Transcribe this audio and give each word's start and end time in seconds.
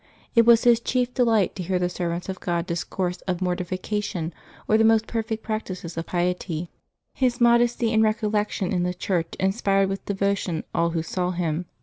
It 0.33 0.47
was 0.47 0.63
his 0.63 0.79
chief 0.79 1.13
delight 1.13 1.55
to 1.55 1.61
hear 1.61 1.77
the 1.77 1.87
servants 1.87 2.27
of 2.27 2.39
God 2.39 2.65
discourse 2.65 3.17
of 3.27 3.39
mortification 3.39 4.33
or 4.67 4.75
the 4.75 4.83
most 4.83 5.05
perfect 5.05 5.43
practices 5.43 5.95
of 5.95 6.07
piety. 6.07 6.71
His 7.13 7.39
modesty 7.39 7.93
and 7.93 8.01
recollection 8.01 8.73
in 8.73 8.81
the 8.81 8.95
church 8.95 9.35
inspired 9.39 9.89
with 9.89 10.03
devotion 10.05 10.63
all 10.73 10.89
who 10.89 11.03
saw 11.03 11.29
him. 11.29 11.67